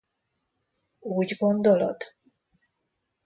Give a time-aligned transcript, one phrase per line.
[0.99, 1.97] Úgy gondolod?